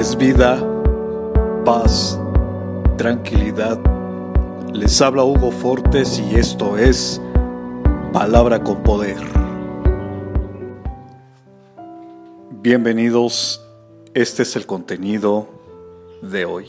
es 0.00 0.16
vida, 0.16 0.58
paz, 1.66 2.18
tranquilidad. 2.96 3.78
Les 4.72 4.98
habla 5.02 5.24
Hugo 5.24 5.50
Fortes 5.50 6.18
y 6.18 6.36
esto 6.36 6.78
es 6.78 7.20
Palabra 8.10 8.64
con 8.64 8.82
Poder. 8.82 9.18
Bienvenidos, 12.62 13.62
este 14.14 14.44
es 14.44 14.56
el 14.56 14.64
contenido 14.64 15.50
de 16.22 16.46
hoy. 16.46 16.66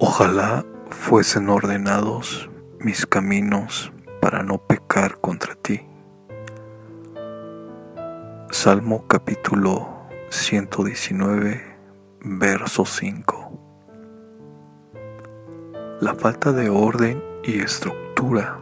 Ojalá 0.00 0.66
fuesen 0.90 1.50
ordenados 1.50 2.50
mis 2.80 3.06
caminos 3.06 3.92
para 4.20 4.42
no 4.42 4.58
pecar 4.58 5.20
contra 5.20 5.54
ti. 5.54 5.82
Salmo 8.52 9.06
capítulo 9.08 10.06
119, 10.30 11.62
verso 12.20 12.84
5. 12.84 13.60
La 16.00 16.14
falta 16.14 16.52
de 16.52 16.70
orden 16.70 17.20
y 17.42 17.58
estructura 17.58 18.60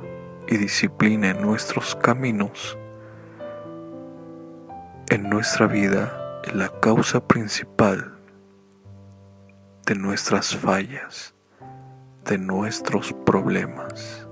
y 0.48 0.56
disciplina 0.56 1.30
en 1.30 1.42
nuestros 1.42 1.94
caminos, 1.96 2.78
en 5.10 5.28
nuestra 5.28 5.66
vida, 5.66 6.40
es 6.44 6.54
la 6.54 6.70
causa 6.80 7.28
principal 7.28 8.18
de 9.84 9.94
nuestras 9.96 10.56
fallas, 10.56 11.34
de 12.24 12.38
nuestros 12.38 13.12
problemas. 13.26 14.26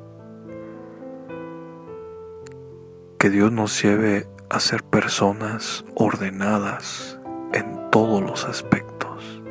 Que 3.19 3.29
Dios 3.29 3.53
nos 3.53 3.81
lleve 3.83 4.27
a 4.53 4.61
ser 4.61 4.83
personas 4.83 5.83
ordenadas 5.95 7.19
en 7.55 7.91
todos 7.91 8.23
los 8.23 8.45
aspectos. 8.45 9.43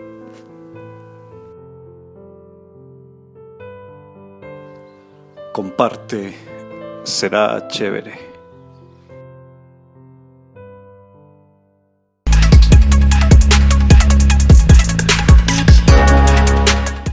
Comparte, 5.53 6.35
será 7.03 7.67
chévere. 7.67 8.30